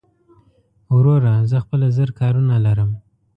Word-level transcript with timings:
وروره 0.95 1.33
زه 1.49 1.57
خپله 1.63 1.87
زر 1.97 2.09
کارونه 2.19 2.55
لرم 2.65 2.91